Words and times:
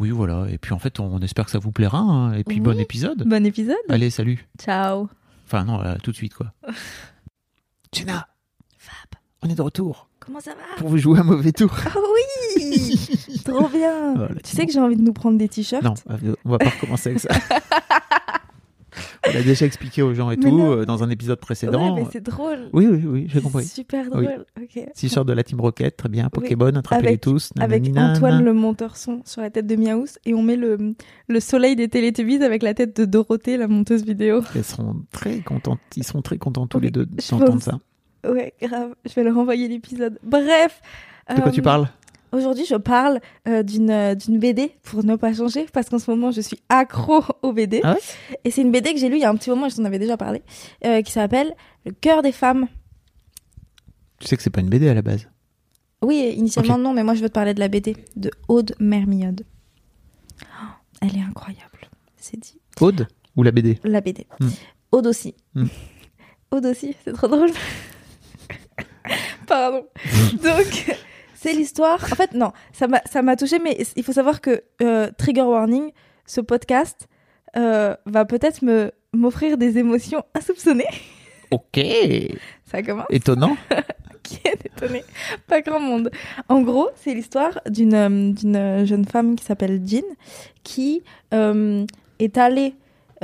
Oui, 0.00 0.10
voilà. 0.10 0.46
Et 0.50 0.58
puis 0.58 0.72
en 0.72 0.78
fait, 0.78 0.98
on 0.98 1.18
espère 1.20 1.44
que 1.44 1.50
ça 1.50 1.58
vous 1.58 1.72
plaira. 1.72 1.98
hein. 1.98 2.32
Et 2.32 2.42
puis 2.44 2.56
Oui. 2.56 2.62
bon 2.62 2.78
épisode. 2.80 3.22
Bon 3.28 3.44
épisode. 3.44 3.76
Allez, 3.88 4.10
salut. 4.10 4.46
Ciao. 4.58 5.08
Enfin 5.46 5.64
non, 5.64 5.78
là, 5.80 5.96
tout 6.02 6.10
de 6.10 6.16
suite 6.16 6.34
quoi. 6.34 6.52
Jenna, 7.92 8.28
Fab, 8.78 9.18
on 9.42 9.48
est 9.48 9.54
de 9.54 9.62
retour 9.62 10.08
comment 10.20 10.40
ça 10.40 10.52
va? 10.52 10.76
Pour 10.78 10.88
vous 10.88 10.98
jouer 10.98 11.18
un 11.18 11.24
mauvais 11.24 11.50
tour. 11.52 11.74
Oh 11.96 12.14
oui 12.14 12.96
Trop 13.44 13.68
bien 13.68 14.14
Voilà, 14.14 14.34
Tu 14.44 14.54
sais 14.56 14.64
que 14.66 14.72
j'ai 14.72 14.78
envie 14.80 14.96
de 14.96 15.02
nous 15.02 15.12
prendre 15.12 15.36
des 15.38 15.48
t-shirts? 15.48 15.82
Non, 15.82 15.94
euh, 16.10 16.34
on 16.44 16.50
va 16.50 16.58
pas 16.58 16.68
recommencer 16.70 17.10
avec 17.10 17.20
ça. 17.20 17.30
on 19.28 19.32
l'a 19.32 19.42
déjà 19.42 19.66
expliqué 19.66 20.02
aux 20.02 20.14
gens 20.14 20.30
et 20.30 20.36
Mais 20.36 20.48
tout 20.50 20.60
euh, 20.60 20.84
dans 20.84 21.02
un 21.02 21.10
épisode 21.10 21.38
précédent. 21.40 21.94
Ouais, 21.94 22.02
mais 22.02 22.08
c'est 22.12 22.22
drôle. 22.22 22.68
Oui, 22.72 22.86
oui, 22.86 23.02
oui, 23.06 23.26
j'ai 23.28 23.40
compris. 23.40 23.64
Super 23.64 24.06
Oui. 24.12 24.26
drôle. 24.26 24.44
Ok. 24.60 24.92
T-shirt 24.94 25.26
de 25.26 25.32
la 25.32 25.42
Team 25.42 25.60
Rocket, 25.60 25.96
très 25.96 26.08
bien. 26.08 26.28
Pokémon, 26.28 26.66
attrapez-les 26.74 27.08
Avec- 27.08 27.20
tous. 27.20 27.50
Avec 27.58 27.84
Antoine 27.96 28.44
le 28.44 28.52
monteur 28.52 28.96
son 28.96 29.22
sur 29.24 29.42
la 29.42 29.50
tête 29.50 29.66
de 29.66 29.76
Miaous 29.76 30.06
et 30.24 30.34
on 30.34 30.42
met 30.42 30.56
le, 30.56 30.94
le 31.28 31.40
soleil 31.40 31.76
des 31.76 31.88
Télétubbies 31.88 32.42
avec 32.42 32.62
la 32.62 32.74
tête 32.74 32.96
de 32.96 33.04
Dorothée, 33.04 33.56
la 33.56 33.68
monteuse 33.68 34.04
vidéo. 34.04 34.42
Elles 34.54 34.64
seront 34.64 34.96
très 35.12 35.40
contentes. 35.40 35.80
Ils 35.96 36.04
sont 36.04 36.22
très 36.22 36.38
contents 36.38 36.66
tous 36.66 36.78
Oui, 36.78 36.84
les 36.84 36.90
deux 36.90 37.06
d'entendre 37.06 37.62
ça. 37.62 37.78
Ouais, 38.28 38.52
grave. 38.60 38.94
Je 39.08 39.14
vais 39.14 39.24
leur 39.24 39.38
envoyer 39.38 39.68
l'épisode. 39.68 40.18
Bref. 40.22 40.80
De 41.34 41.40
quoi 41.40 41.52
tu 41.52 41.60
euh, 41.60 41.62
parles? 41.62 41.88
Aujourd'hui, 42.32 42.64
je 42.64 42.76
parle 42.76 43.20
euh, 43.48 43.62
d'une 43.62 43.90
euh, 43.90 44.14
d'une 44.14 44.38
BD 44.38 44.72
pour 44.82 45.04
ne 45.04 45.16
pas 45.16 45.34
changer 45.34 45.66
parce 45.72 45.88
qu'en 45.88 45.98
ce 45.98 46.10
moment, 46.10 46.30
je 46.30 46.40
suis 46.40 46.58
accro 46.68 47.22
aux 47.42 47.52
BD. 47.52 47.80
Ah 47.82 47.94
ouais? 47.94 48.00
Et 48.44 48.50
c'est 48.50 48.62
une 48.62 48.70
BD 48.70 48.92
que 48.92 49.00
j'ai 49.00 49.08
lue 49.08 49.16
il 49.16 49.22
y 49.22 49.24
a 49.24 49.30
un 49.30 49.36
petit 49.36 49.50
moment, 49.50 49.68
je 49.68 49.76
t'en 49.76 49.84
avais 49.84 49.98
déjà 49.98 50.16
parlé, 50.16 50.42
euh, 50.84 51.02
qui 51.02 51.12
s'appelle 51.12 51.54
Le 51.84 51.92
cœur 51.92 52.22
des 52.22 52.32
femmes. 52.32 52.68
Tu 54.20 54.28
sais 54.28 54.36
que 54.36 54.42
c'est 54.42 54.50
pas 54.50 54.60
une 54.60 54.68
BD 54.68 54.88
à 54.88 54.94
la 54.94 55.02
base? 55.02 55.28
Oui, 56.02 56.32
initialement 56.36 56.78
non, 56.78 56.92
mais 56.92 57.02
moi 57.02 57.14
je 57.14 57.20
veux 57.22 57.28
te 57.28 57.34
parler 57.34 57.52
de 57.52 57.60
la 57.60 57.68
BD 57.68 57.96
de 58.16 58.30
Aude 58.48 58.74
Mermiode. 58.78 59.44
Oh, 60.42 60.66
elle 61.02 61.16
est 61.16 61.22
incroyable, 61.22 61.90
c'est 62.16 62.38
dit. 62.38 62.58
Aude 62.80 63.06
ou 63.36 63.42
la 63.42 63.50
BD 63.50 63.78
La 63.84 64.00
BD. 64.00 64.26
Hmm. 64.38 64.48
Aude 64.92 65.06
aussi. 65.06 65.34
Hmm. 65.54 65.66
Aude 66.50 66.66
aussi, 66.66 66.94
c'est 67.04 67.12
trop 67.12 67.28
drôle. 67.28 67.50
Pardon. 69.46 69.84
Donc, 70.42 70.96
c'est 71.40 71.54
l'histoire. 71.54 72.02
En 72.04 72.16
fait, 72.16 72.34
non, 72.34 72.52
ça 72.72 72.86
m'a, 72.86 73.00
ça 73.10 73.22
m'a 73.22 73.34
touché, 73.34 73.58
mais 73.58 73.78
il 73.96 74.02
faut 74.02 74.12
savoir 74.12 74.40
que 74.40 74.62
euh, 74.82 75.10
Trigger 75.16 75.42
Warning, 75.42 75.90
ce 76.26 76.42
podcast, 76.42 77.08
euh, 77.56 77.96
va 78.04 78.24
peut-être 78.26 78.62
me 78.62 78.92
m'offrir 79.12 79.56
des 79.56 79.78
émotions 79.78 80.22
insoupçonnées. 80.34 80.84
Ok. 81.52 81.84
Ça 82.64 82.80
commence. 82.80 83.06
Étonnant. 83.10 83.56
Qui 84.22 84.38
est 84.44 84.66
étonné 84.66 85.02
Pas 85.48 85.62
grand 85.62 85.80
monde. 85.80 86.12
En 86.48 86.62
gros, 86.62 86.90
c'est 86.94 87.12
l'histoire 87.12 87.60
d'une 87.68 87.94
euh, 87.94 88.32
d'une 88.32 88.86
jeune 88.86 89.04
femme 89.04 89.34
qui 89.34 89.44
s'appelle 89.44 89.80
Jean, 89.84 90.04
qui 90.62 91.02
euh, 91.34 91.84
est 92.20 92.38
allée 92.38 92.74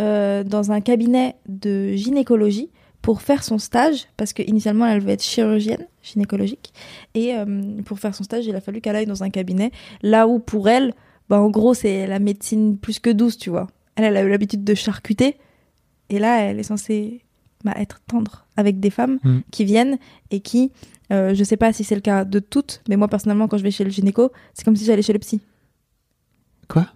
euh, 0.01 0.43
dans 0.43 0.73
un 0.73 0.81
cabinet 0.81 1.37
de 1.47 1.93
gynécologie 1.93 2.71
pour 3.07 3.23
faire 3.23 3.45
son 3.45 3.59
stage, 3.59 4.07
parce 4.17 4.33
qu'initialement 4.33 4.85
elle 4.87 5.01
veut 5.01 5.11
être 5.11 5.23
chirurgienne 5.23 5.87
gynécologique, 6.03 6.73
et 7.15 7.35
euh, 7.37 7.81
pour 7.85 8.01
faire 8.01 8.17
son 8.17 8.25
stage, 8.25 8.47
il 8.47 8.57
a 8.57 8.61
fallu 8.61 8.81
qu'elle 8.81 8.97
aille 8.97 9.07
dans 9.07 9.23
un 9.23 9.31
cabinet, 9.31 9.71
là 10.03 10.27
où 10.27 10.41
pour 10.41 10.69
elle, 10.69 10.93
bah, 11.29 11.41
en 11.41 11.49
gros, 11.49 11.73
c'est 11.73 12.09
la 12.09 12.19
médecine 12.19 12.77
plus 12.77 12.99
que 12.99 13.11
douce, 13.11 13.39
tu 13.39 13.49
vois. 13.49 13.69
Elle, 13.95 14.05
elle 14.07 14.17
a 14.17 14.23
eu 14.25 14.29
l'habitude 14.29 14.65
de 14.65 14.75
charcuter, 14.75 15.37
et 16.11 16.19
là, 16.19 16.41
elle 16.41 16.59
est 16.59 16.65
censée 16.65 17.23
bah, 17.65 17.75
être 17.77 18.01
tendre 18.09 18.45
avec 18.57 18.81
des 18.81 18.91
femmes 18.91 19.19
Mm. 19.23 19.39
qui 19.53 19.65
viennent 19.65 19.99
et 20.33 20.41
qui, 20.41 20.73
euh, 21.13 21.33
je 21.33 21.45
sais 21.45 21.57
pas 21.57 21.73
si 21.73 21.85
c'est 21.85 21.95
le 21.95 22.01
cas 22.01 22.25
de 22.25 22.41
toutes, 22.41 22.83
mais 22.89 22.97
moi 22.97 23.07
personnellement, 23.07 23.47
quand 23.47 23.57
je 23.59 23.63
vais 23.63 23.71
chez 23.71 23.85
le 23.85 23.91
gynéco, 23.91 24.33
c'est 24.53 24.65
comme 24.65 24.75
si 24.77 24.85
j'allais 24.85 25.03
chez 25.03 25.13
le 25.13 25.21
psy. 25.21 25.41
Quoi? 26.69 26.87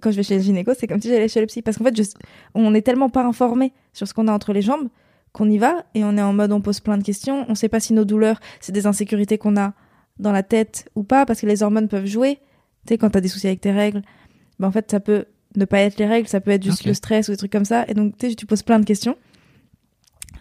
Quand 0.00 0.12
je 0.12 0.16
vais 0.16 0.22
chez 0.22 0.36
le 0.36 0.42
gynéco, 0.42 0.72
c'est 0.78 0.86
comme 0.86 1.00
si 1.02 1.08
j'allais 1.08 1.26
chez 1.28 1.40
le 1.40 1.46
psy. 1.46 1.60
Parce 1.62 1.76
qu'en 1.76 1.84
fait, 1.84 1.96
je- 1.96 2.08
on 2.54 2.70
n'est 2.70 2.82
tellement 2.82 3.08
pas 3.10 3.24
informé 3.24 3.72
sur 3.92 4.06
ce 4.06 4.14
qu'on 4.14 4.28
a 4.28 4.32
entre 4.32 4.52
les 4.52 4.62
jambes 4.62 4.88
qu'on 5.32 5.48
y 5.48 5.58
va 5.58 5.84
et 5.94 6.04
on 6.04 6.16
est 6.16 6.22
en 6.22 6.32
mode 6.32 6.52
on 6.52 6.60
pose 6.60 6.80
plein 6.80 6.98
de 6.98 7.02
questions. 7.02 7.44
On 7.48 7.54
sait 7.54 7.68
pas 7.68 7.80
si 7.80 7.92
nos 7.92 8.04
douleurs, 8.04 8.40
c'est 8.60 8.72
des 8.72 8.86
insécurités 8.86 9.38
qu'on 9.38 9.56
a 9.56 9.74
dans 10.18 10.32
la 10.32 10.42
tête 10.42 10.90
ou 10.94 11.02
pas, 11.02 11.26
parce 11.26 11.40
que 11.40 11.46
les 11.46 11.62
hormones 11.62 11.88
peuvent 11.88 12.06
jouer. 12.06 12.36
Tu 12.86 12.94
sais, 12.94 12.98
quand 12.98 13.10
t'as 13.10 13.20
des 13.20 13.28
soucis 13.28 13.46
avec 13.46 13.60
tes 13.60 13.72
règles, 13.72 14.02
ben 14.58 14.68
en 14.68 14.72
fait, 14.72 14.90
ça 14.90 15.00
peut 15.00 15.26
ne 15.56 15.64
pas 15.64 15.80
être 15.80 15.98
les 15.98 16.06
règles, 16.06 16.28
ça 16.28 16.40
peut 16.40 16.50
être 16.50 16.62
juste 16.62 16.84
le 16.84 16.94
stress 16.94 17.28
ou 17.28 17.32
des 17.32 17.36
trucs 17.36 17.52
comme 17.52 17.64
ça. 17.64 17.84
Et 17.88 17.94
donc, 17.94 18.16
tu 18.16 18.28
sais, 18.28 18.34
tu 18.34 18.46
poses 18.46 18.62
plein 18.62 18.78
de 18.78 18.84
questions. 18.84 19.16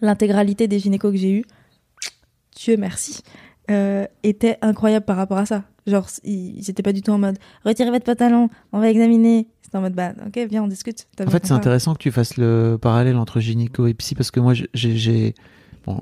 L'intégralité 0.01 0.67
des 0.67 0.79
gynécos 0.79 1.11
que 1.11 1.17
j'ai 1.17 1.31
eu, 1.31 1.45
Dieu 2.55 2.77
merci, 2.77 3.21
euh, 3.69 4.05
était 4.23 4.57
incroyable 4.61 5.05
par 5.05 5.17
rapport 5.17 5.37
à 5.37 5.45
ça. 5.45 5.63
Genre, 5.87 6.07
ils 6.23 6.57
ils 6.57 6.69
étaient 6.69 6.83
pas 6.83 6.93
du 6.93 7.01
tout 7.01 7.11
en 7.11 7.17
mode 7.17 7.37
retirez 7.65 7.89
votre 7.89 8.05
pantalon, 8.05 8.49
on 8.71 8.79
va 8.79 8.89
examiner. 8.89 9.47
C'était 9.69 9.77
en 9.77 9.81
mode 9.81 9.93
bah 9.93 10.13
ok, 10.25 10.39
viens, 10.49 10.63
on 10.63 10.67
discute. 10.67 11.05
En 11.23 11.29
fait, 11.29 11.45
c'est 11.45 11.53
intéressant 11.53 11.93
que 11.93 11.99
tu 11.99 12.11
fasses 12.11 12.37
le 12.37 12.77
parallèle 12.81 13.17
entre 13.17 13.39
gynéco 13.39 13.85
et 13.85 13.93
psy 13.93 14.15
parce 14.15 14.31
que 14.31 14.39
moi, 14.39 14.53
j'ai- 14.73 15.35
Bon, 15.85 16.01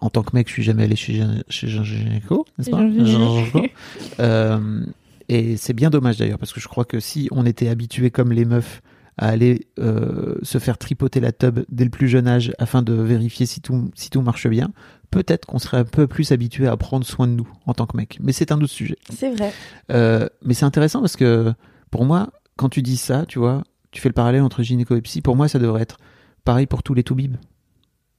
en 0.00 0.08
tant 0.08 0.22
que 0.22 0.34
mec, 0.34 0.48
je 0.48 0.52
suis 0.54 0.62
jamais 0.62 0.84
allé 0.84 0.96
chez, 0.96 1.22
chez 1.50 1.78
un 1.78 1.84
gynéco, 1.84 2.46
n'est-ce 2.58 2.70
pas? 2.70 2.80
Gynéco. 2.88 3.60
Euh, 4.20 4.84
Et 5.28 5.56
c'est 5.58 5.72
bien 5.74 5.90
dommage 5.90 6.16
d'ailleurs 6.16 6.38
parce 6.38 6.52
que 6.54 6.60
je 6.60 6.68
crois 6.68 6.84
que 6.86 6.98
si 7.00 7.28
on 7.30 7.44
était 7.46 7.68
habitué 7.68 8.10
comme 8.10 8.32
les 8.32 8.44
meufs 8.46 8.80
à 9.16 9.28
aller 9.28 9.66
euh, 9.78 10.34
se 10.42 10.58
faire 10.58 10.76
tripoter 10.78 11.20
la 11.20 11.32
tub 11.32 11.60
dès 11.70 11.84
le 11.84 11.90
plus 11.90 12.08
jeune 12.08 12.26
âge 12.26 12.52
afin 12.58 12.82
de 12.82 12.92
vérifier 12.94 13.46
si 13.46 13.60
tout, 13.60 13.90
si 13.94 14.10
tout 14.10 14.22
marche 14.22 14.48
bien, 14.48 14.70
peut-être 15.10 15.46
qu'on 15.46 15.58
serait 15.58 15.76
un 15.78 15.84
peu 15.84 16.06
plus 16.06 16.32
habitué 16.32 16.66
à 16.66 16.76
prendre 16.76 17.06
soin 17.06 17.26
de 17.28 17.32
nous 17.32 17.48
en 17.66 17.74
tant 17.74 17.86
que 17.86 17.96
mec. 17.96 18.18
Mais 18.20 18.32
c'est 18.32 18.50
un 18.50 18.56
autre 18.56 18.72
sujet. 18.72 18.96
C'est 19.10 19.30
vrai. 19.30 19.52
Euh, 19.92 20.26
mais 20.44 20.52
c'est 20.54 20.64
intéressant 20.64 21.00
parce 21.00 21.16
que 21.16 21.52
pour 21.90 22.04
moi, 22.04 22.30
quand 22.56 22.68
tu 22.68 22.82
dis 22.82 22.96
ça, 22.96 23.24
tu 23.26 23.38
vois, 23.38 23.62
tu 23.90 24.00
fais 24.00 24.08
le 24.08 24.14
parallèle 24.14 24.42
entre 24.42 24.62
gynéco 24.62 24.94
et 24.96 25.00
psy. 25.02 25.20
Pour 25.20 25.36
moi, 25.36 25.48
ça 25.48 25.58
devrait 25.58 25.82
être 25.82 25.98
pareil 26.44 26.66
pour 26.66 26.82
tous 26.82 26.94
les 26.94 27.02
toubibs, 27.02 27.36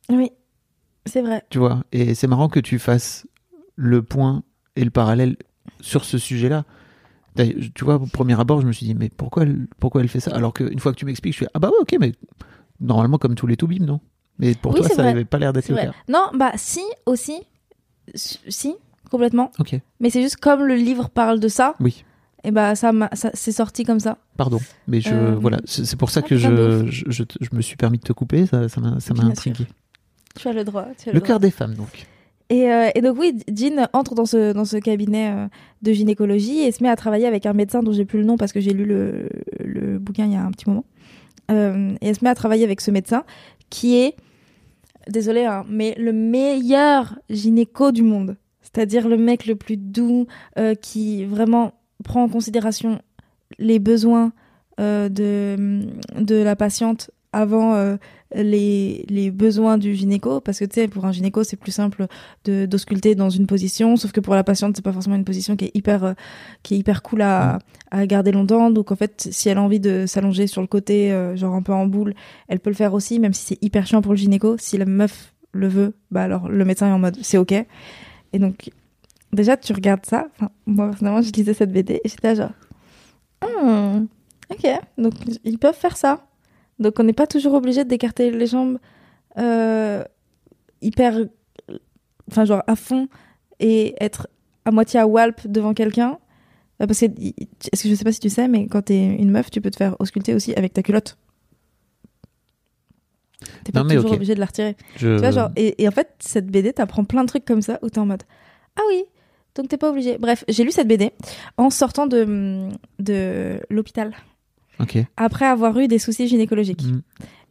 Oui, 0.09 0.31
c'est 1.06 1.22
vrai. 1.22 1.44
tu 1.50 1.57
vois. 1.59 1.84
Et 1.91 2.16
c'est 2.16 2.28
marrant 2.28 2.50
que 2.50 2.59
tu 2.59 2.79
fasses 2.79 3.28
le 3.75 4.01
point 4.03 4.44
et 4.75 4.84
le 4.84 4.90
parallèle 4.91 5.38
sur 5.81 6.06
ce 6.06 6.18
sujet-là. 6.18 6.63
D'ailleurs, 7.35 7.57
Tu 7.75 7.84
vois, 7.84 7.95
au 7.95 8.06
premier 8.07 8.40
abord, 8.40 8.62
je 8.62 8.68
me 8.68 8.72
suis 8.72 8.85
dit, 8.85 8.95
mais 8.95 9.09
pourquoi 9.09 9.44
elle, 9.44 9.68
pourquoi 9.79 10.01
elle 10.01 10.07
fait 10.07 10.19
ça? 10.22 10.31
Alors 10.34 10.53
qu'une 10.53 10.79
fois 10.79 10.91
que 10.94 10.97
tu 10.97 11.06
m'expliques, 11.06 11.34
je 11.34 11.38
suis 11.40 11.47
ah 11.53 11.59
bah 11.59 11.69
ouais, 11.69 11.75
ok, 11.81 11.95
mais 12.00 12.13
normalement 12.79 13.18
comme 13.18 13.35
tous 13.35 13.47
les 13.47 13.57
toubibs, 13.57 13.84
non? 13.84 14.00
Mais 14.40 14.53
pour 14.56 14.74
Oui, 14.74 14.79
toi, 14.79 14.90
ça 14.90 15.03
n'avait 15.03 15.25
pas 15.25 15.38
l'air 15.40 15.53
d'être 15.53 15.69
le 15.69 15.75
vrai. 15.75 15.85
cas. 15.88 15.94
Non, 16.09 16.29
bah 16.34 16.51
si, 16.56 16.81
aussi. 17.06 17.41
Si, 18.13 18.75
complètement. 19.09 19.51
Ok, 19.59 19.79
Mais 20.00 20.09
c'est 20.09 20.22
juste 20.22 20.38
comme 20.38 20.63
le 20.63 20.75
livre 20.75 21.09
parle 21.09 21.40
de 21.40 21.47
ça, 21.47 21.75
oui. 21.79 22.06
Et 22.45 22.51
bah 22.51 22.75
ça, 22.75 22.91
m'a- 22.91 23.09
ça 23.13 23.31
c'est 23.33 23.51
sorti 23.51 23.83
comme 23.83 24.00
ça. 24.00 24.17
Pardon, 24.38 24.59
mais 24.88 25.01
je 25.01 25.09
Euh, 25.13 25.35
voilà, 25.35 25.59
c'est 25.66 25.97
pour 25.97 26.09
ça 26.09 26.22
ah, 26.23 26.28
que 26.28 26.38
je, 26.38 26.85
je, 26.89 27.23
je, 27.41 27.50
me 27.56 27.61
suis 27.61 27.75
permis 27.75 27.97
de 27.97 28.03
te 28.03 28.13
couper, 28.13 28.45
ça 28.45 28.69
ça 28.69 28.79
m'a 28.81 29.00
ça 29.00 29.13
m'a 29.13 29.23
intrigué. 29.23 29.66
Tu 30.39 30.47
as 30.47 30.53
le 30.53 30.63
droit. 30.63 30.85
Tu 30.97 31.09
as 31.09 31.13
Le 31.13 31.19
droit. 31.19 31.28
cœur 31.28 31.39
des 31.39 31.51
femmes, 31.51 31.73
donc. 31.75 32.06
Et, 32.50 32.72
euh, 32.72 32.89
et 32.94 33.01
donc 33.01 33.17
oui, 33.17 33.39
Jean 33.51 33.88
entre 33.94 34.13
dans 34.13 34.25
ce, 34.28 34.53
dans 34.53 34.66
ce 34.66 34.78
cabinet 34.78 35.31
euh, 35.31 35.47
de 35.81 35.91
gynécologie 35.94 36.59
et 36.59 36.72
se 36.72 36.83
met 36.83 36.89
à 36.89 36.95
travailler 36.95 37.25
avec 37.25 37.47
un 37.47 37.53
médecin 37.53 37.81
dont 37.81 37.91
j'ai 37.91 38.06
plus 38.06 38.19
le 38.19 38.25
nom 38.25 38.38
parce 38.38 38.51
que 38.51 38.59
j'ai 38.59 38.72
lu 38.73 38.85
le, 38.85 39.29
le 39.63 39.97
bouquin 39.97 40.25
il 40.25 40.33
y 40.33 40.35
a 40.35 40.44
un 40.44 40.51
petit 40.51 40.69
moment. 40.69 40.85
Euh, 41.50 41.95
et 42.01 42.09
elle 42.09 42.16
se 42.16 42.23
met 42.23 42.29
à 42.29 42.35
travailler 42.35 42.63
avec 42.63 42.81
ce 42.81 42.91
médecin 42.91 43.23
qui 43.72 43.97
est, 43.97 44.15
désolé, 45.09 45.45
hein, 45.45 45.65
mais 45.69 45.95
le 45.97 46.13
meilleur 46.13 47.18
gynéco 47.31 47.92
du 47.92 48.03
monde. 48.03 48.36
C'est-à-dire 48.62 49.07
le 49.07 49.18
mec 49.18 49.47
le 49.47 49.56
plus 49.56 49.77
doux, 49.77 50.27
euh, 50.59 50.75
qui 50.75 51.25
vraiment 51.25 51.74
prend 52.03 52.24
en 52.24 52.30
considération 52.30 53.01
les 53.57 53.80
besoins 53.80 54.33
euh, 54.80 55.09
de, 55.09 55.88
de 56.19 56.36
la 56.36 56.56
patiente 56.56 57.12
avant 57.31 57.75
euh, 57.75 57.97
les, 58.33 59.06
les 59.09 59.30
besoins 59.30 59.77
du 59.77 59.94
gynéco. 59.94 60.39
Parce 60.39 60.59
que 60.59 60.65
tu 60.65 60.75
sais 60.75 60.88
pour 60.88 61.06
un 61.06 61.12
gynéco 61.12 61.44
c'est 61.44 61.57
plus 61.57 61.74
simple 61.74 62.07
de 62.45 62.65
d'ausculter 62.65 63.13
dans 63.13 63.30
une 63.30 63.45
position. 63.45 63.97
Sauf 63.97 64.13
que 64.13 64.21
pour 64.21 64.36
la 64.36 64.44
patiente 64.44 64.75
c'est 64.75 64.81
pas 64.81 64.94
forcément 64.94 65.18
une 65.18 65.25
position 65.25 65.56
qui 65.57 65.65
est 65.65 65.71
hyper 65.74 66.03
euh, 66.03 66.13
qui 66.63 66.75
est 66.75 66.77
hyper 66.77 67.03
cool 67.03 67.21
à, 67.21 67.59
à 67.92 68.06
garder 68.07 68.31
longtemps. 68.31 68.71
Donc 68.71 68.92
en 68.92 68.95
fait 68.95 69.27
si 69.31 69.50
elle 69.50 69.57
a 69.57 69.62
envie 69.62 69.81
de 69.81 70.06
s'allonger 70.07 70.47
sur 70.47 70.62
le 70.62 70.68
côté 70.68 71.12
euh, 71.12 71.36
genre 71.36 71.56
un 71.56 71.62
peu 71.62 71.74
en 71.74 71.88
boule 71.88 72.13
elle 72.47 72.59
peut 72.59 72.69
le 72.69 72.75
faire 72.75 72.94
aussi 72.94 73.19
même 73.19 73.33
si 73.33 73.45
c'est 73.45 73.63
hyper 73.63 73.86
chiant 73.86 74.01
pour 74.01 74.13
le 74.13 74.18
gynéco. 74.18 74.56
Si 74.57 74.77
la 74.77 74.86
meuf 74.86 75.33
le 75.51 75.68
veut 75.68 75.94
bah 76.12 76.24
alors 76.24 76.47
le 76.47 76.63
médecin 76.65 76.88
est 76.88 76.94
en 76.94 77.00
mode 77.00 77.18
c'est 77.21 77.38
ok. 77.38 77.51
Et 77.51 78.39
donc 78.39 78.69
déjà 79.35 79.57
tu 79.57 79.73
regardes 79.73 80.05
ça 80.05 80.27
enfin, 80.35 80.49
moi 80.65 80.87
personnellement 80.89 81.21
je 81.21 81.31
lisais 81.31 81.53
cette 81.53 81.71
BD 81.71 82.01
et 82.03 82.09
j'étais 82.09 82.29
là 82.29 82.35
genre 82.35 82.51
Hmm, 83.43 84.05
ok 84.49 84.67
donc 84.97 85.13
ils 85.43 85.59
peuvent 85.59 85.75
faire 85.75 85.97
ça 85.97 86.25
Donc 86.79 86.99
on 86.99 87.03
n'est 87.03 87.13
pas 87.13 87.27
toujours 87.27 87.53
obligé 87.53 87.83
d'écarter 87.85 88.31
les 88.31 88.47
jambes 88.47 88.79
euh, 89.37 90.03
hyper, 90.81 91.19
enfin 92.31 92.45
genre 92.45 92.63
à 92.65 92.75
fond 92.75 93.07
et 93.59 93.95
être 94.03 94.27
à 94.65 94.71
moitié 94.71 94.99
à 94.99 95.07
walp 95.07 95.47
devant 95.47 95.73
quelqu'un. 95.73 96.17
Euh, 96.81 96.87
Parce 96.87 96.99
que, 96.99 97.05
est-ce 97.05 97.83
que 97.83 97.89
je 97.89 97.95
sais 97.95 98.03
pas 98.03 98.11
si 98.11 98.19
tu 98.19 98.29
sais, 98.29 98.47
mais 98.47 98.67
quand 98.67 98.83
t'es 98.83 98.97
une 98.99 99.31
meuf, 99.31 99.49
tu 99.51 99.61
peux 99.61 99.71
te 99.71 99.77
faire 99.77 99.95
ausculter 99.99 100.33
aussi 100.33 100.53
avec 100.55 100.73
ta 100.73 100.81
culotte. 100.83 101.17
T'es 103.63 103.71
pas 103.71 103.83
toujours 103.83 104.13
obligé 104.13 104.33
de 104.35 104.39
la 104.39 104.45
retirer. 104.47 104.75
Je... 104.97 105.15
Tu 105.15 105.21
vois, 105.21 105.31
genre, 105.31 105.51
et, 105.55 105.81
et 105.83 105.87
en 105.87 105.91
fait, 105.91 106.09
cette 106.19 106.47
BD 106.47 106.73
t'apprend 106.73 107.03
plein 107.03 107.23
de 107.23 107.27
trucs 107.27 107.45
comme 107.45 107.61
ça 107.61 107.79
où 107.81 107.89
t'es 107.89 107.99
en 107.99 108.05
mode 108.05 108.23
Ah 108.75 108.81
oui, 108.89 109.03
donc 109.56 109.68
t'es 109.68 109.78
pas 109.78 109.90
obligé. 109.90 110.18
Bref, 110.18 110.44
j'ai 110.48 110.63
lu 110.63 110.72
cette 110.72 110.88
BD 110.88 111.12
en 111.57 111.69
sortant 111.69 112.07
de, 112.07 112.69
de 113.00 113.60
l'hôpital 113.69 114.13
après 115.18 115.46
avoir 115.46 115.78
eu 115.80 115.88
des 115.88 116.00
soucis 116.00 116.28
gynécologiques. 116.28 116.84
Mm. 116.84 117.02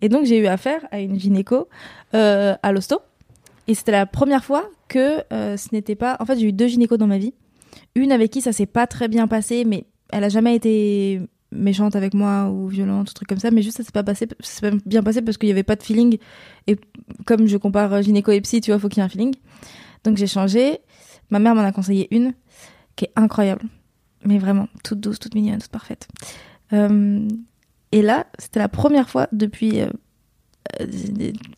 Et 0.03 0.09
donc, 0.09 0.25
j'ai 0.25 0.39
eu 0.39 0.47
affaire 0.47 0.87
à 0.91 1.01
une 1.01 1.19
gynéco 1.19 1.69
euh, 2.15 2.55
à 2.63 2.73
l'hosto. 2.73 3.01
Et 3.67 3.75
c'était 3.75 3.93
la 3.93 4.07
première 4.07 4.45
fois 4.45 4.69
que 4.89 5.23
euh, 5.33 5.57
ce 5.57 5.69
n'était 5.73 5.95
pas. 5.95 6.17
En 6.21 6.27
fait, 6.27 6.39
j'ai 6.39 6.47
eu 6.47 6.53
deux 6.53 6.67
gynécos 6.67 6.99
dans 6.99 7.07
ma 7.07 7.19
vie. 7.19 7.33
Une 7.95 8.13
avec 8.13 8.31
qui 8.31 8.41
ça 8.41 8.53
s'est 8.53 8.67
pas 8.67 8.87
très 8.87 9.09
bien 9.09 9.27
passé, 9.27 9.65
mais 9.65 9.87
elle 10.13 10.25
a 10.25 10.29
jamais 10.29 10.55
été 10.55 11.21
méchante 11.51 11.97
avec 11.97 12.15
moi 12.15 12.51
ou 12.51 12.67
violente, 12.67 13.11
ou 13.11 13.15
truc 13.15 13.29
comme 13.29 13.39
ça. 13.39 13.51
Mais 13.51 13.63
juste, 13.63 13.79
ça 13.79 13.85
s'est 13.85 13.93
pas 13.93 14.03
passé, 14.03 14.27
ça 14.41 14.51
s'est 14.51 14.71
pas 14.71 14.77
bien 14.85 15.03
passé 15.03 15.23
parce 15.23 15.39
qu'il 15.39 15.49
y 15.49 15.53
avait 15.53 15.63
pas 15.63 15.77
de 15.77 15.83
feeling. 15.83 16.19
Et 16.67 16.77
comme 17.25 17.47
je 17.47 17.57
compare 17.57 18.03
gynéco 18.03 18.31
et 18.33 18.41
psy, 18.43 18.61
tu 18.61 18.71
vois, 18.71 18.79
faut 18.79 18.89
qu'il 18.89 18.99
y 18.99 19.01
ait 19.01 19.07
un 19.07 19.09
feeling. 19.09 19.35
Donc, 20.05 20.19
j'ai 20.19 20.27
changé. 20.27 20.81
Ma 21.35 21.41
mère 21.41 21.57
m'en 21.57 21.63
a 21.63 21.73
conseillé 21.73 22.07
une 22.15 22.33
qui 22.95 23.07
est 23.07 23.11
incroyable. 23.17 23.63
Mais 24.25 24.39
vraiment, 24.39 24.69
toute 24.85 25.01
douce, 25.01 25.19
toute 25.19 25.35
mignonne, 25.35 25.59
toute 25.59 25.73
parfaite. 25.73 26.07
Euh, 26.73 27.27
et 27.91 28.03
là, 28.03 28.27
c'était 28.39 28.61
la 28.61 28.69
première 28.69 29.11
fois 29.11 29.27
depuis 29.33 29.81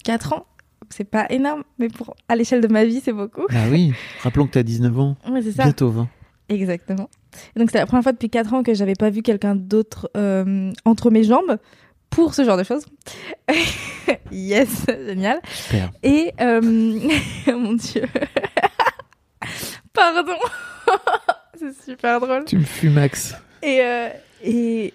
4 0.04 0.32
ans. 0.32 0.46
C'est 0.88 1.04
pas 1.04 1.26
énorme, 1.30 1.62
mais 1.78 1.88
pour 1.88 2.16
à 2.28 2.36
l'échelle 2.36 2.62
de 2.62 2.68
ma 2.68 2.86
vie, 2.86 3.02
c'est 3.04 3.12
beaucoup. 3.12 3.44
Ah 3.50 3.66
oui, 3.70 3.92
rappelons 4.22 4.46
que 4.46 4.52
tu 4.52 4.58
as 4.58 4.62
19 4.62 4.98
ans, 4.98 5.16
Ouais, 5.28 5.42
c'est 5.42 5.52
ça. 5.52 5.64
bientôt 5.64 5.90
20. 5.90 6.08
Exactement. 6.48 7.10
Et 7.54 7.58
donc, 7.58 7.68
c'était 7.68 7.80
la 7.80 7.86
première 7.86 8.02
fois 8.04 8.12
depuis 8.12 8.30
4 8.30 8.54
ans 8.54 8.62
que 8.62 8.72
j'avais 8.72 8.94
pas 8.94 9.10
vu 9.10 9.20
quelqu'un 9.20 9.56
d'autre 9.56 10.08
euh, 10.16 10.72
entre 10.86 11.10
mes 11.10 11.22
jambes 11.22 11.58
pour 12.08 12.34
ce 12.34 12.44
genre 12.44 12.56
de 12.56 12.62
choses. 12.62 12.86
yes, 14.32 14.86
génial. 15.06 15.40
Super. 15.50 15.90
Et, 16.02 16.32
euh, 16.40 16.60
mon 17.48 17.74
Dieu. 17.74 18.02
Pardon. 20.16 20.38
c'est 21.58 21.84
super 21.84 22.20
drôle. 22.20 22.44
Tu 22.46 22.56
me 22.56 22.64
fumax. 22.64 23.34
Et, 23.62 23.80
euh, 23.82 24.08
et 24.42 24.94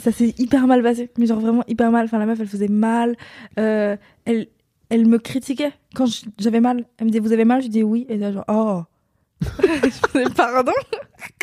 ça 0.00 0.10
s'est 0.10 0.34
hyper 0.38 0.66
mal 0.66 0.82
passé. 0.82 1.10
Mais 1.18 1.26
genre 1.26 1.40
vraiment 1.40 1.64
hyper 1.68 1.90
mal. 1.90 2.06
Enfin, 2.06 2.18
la 2.18 2.26
meuf, 2.26 2.40
elle 2.40 2.48
faisait 2.48 2.68
mal. 2.68 3.16
Euh, 3.58 3.96
elle, 4.24 4.48
elle 4.88 5.06
me 5.06 5.18
critiquait 5.18 5.72
quand 5.94 6.06
j'avais 6.38 6.60
mal. 6.60 6.84
Elle 6.98 7.06
me 7.06 7.10
disait, 7.10 7.20
vous 7.20 7.32
avez 7.32 7.44
mal? 7.44 7.62
Je 7.62 7.68
dis 7.68 7.82
oui. 7.82 8.06
Et 8.08 8.16
là, 8.16 8.32
genre, 8.32 8.44
oh. 8.48 8.82
je 9.42 9.88
faisais 9.88 10.30
pardon. 10.36 10.72